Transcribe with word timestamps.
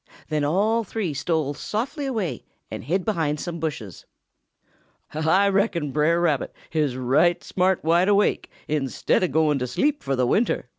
Then 0.29 0.43
all 0.43 0.83
three 0.83 1.13
stole 1.13 1.53
softly 1.53 2.07
away 2.07 2.43
and 2.71 2.83
hid 2.83 3.05
behind 3.05 3.39
some 3.39 3.59
bushes. 3.59 4.07
"Ah 5.13 5.47
reckon 5.53 5.91
Brer 5.91 6.19
Rabbit 6.19 6.51
is 6.71 6.97
right 6.97 7.43
smart 7.43 7.83
wide 7.83 8.07
awake 8.09 8.49
instead 8.67 9.21
of 9.21 9.31
going 9.31 9.59
to 9.59 9.67
sleep 9.67 10.01
fo' 10.01 10.15
the 10.15 10.25
winter!" 10.25 10.67